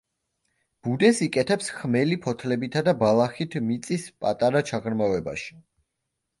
[0.87, 5.59] ბუდეს იკეთებს ხმელი ფოთლებითა და ბალახით მიწის პატარა ჩაღრმავებაში.